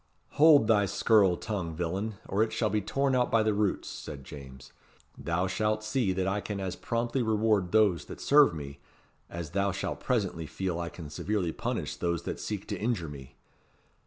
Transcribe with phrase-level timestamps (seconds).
[0.29, 4.23] "Hold thy scurril tongue, villain, or it shall be torn out by the roots," said
[4.23, 4.73] James.
[5.15, 8.79] "Thou shalt see that I can as promptly reward those that serve me,
[9.29, 13.35] as thou shalt presently feel I can severely punish those that seek to injure me.